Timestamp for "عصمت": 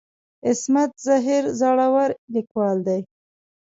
0.47-0.91